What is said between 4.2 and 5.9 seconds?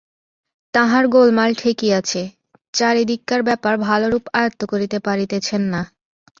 আয়ত্ত করিতে পারিতেছেন না।